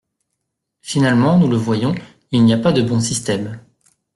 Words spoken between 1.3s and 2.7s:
nous le voyons, il n’y a